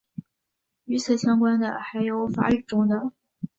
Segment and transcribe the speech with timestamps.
[0.85, 3.13] 与此相关的还有法语中的。